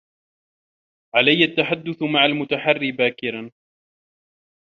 عليّ 1.15 1.43
التّحدّث 1.45 2.01
مع 2.01 2.25
المتحرّي 2.25 2.91
باكر. 2.91 3.49